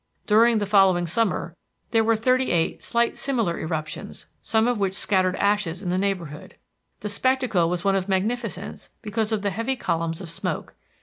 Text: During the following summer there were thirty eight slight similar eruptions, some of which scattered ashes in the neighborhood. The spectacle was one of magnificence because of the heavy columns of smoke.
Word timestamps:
During 0.25 0.57
the 0.57 0.65
following 0.65 1.05
summer 1.05 1.55
there 1.91 2.03
were 2.03 2.15
thirty 2.15 2.49
eight 2.49 2.81
slight 2.81 3.15
similar 3.17 3.59
eruptions, 3.59 4.25
some 4.41 4.67
of 4.67 4.79
which 4.79 4.95
scattered 4.95 5.35
ashes 5.35 5.83
in 5.83 5.89
the 5.91 5.97
neighborhood. 5.99 6.55
The 7.01 7.07
spectacle 7.09 7.69
was 7.69 7.85
one 7.85 7.93
of 7.95 8.09
magnificence 8.09 8.89
because 9.03 9.31
of 9.31 9.43
the 9.43 9.51
heavy 9.51 9.75
columns 9.75 10.19
of 10.19 10.31
smoke. 10.31 10.73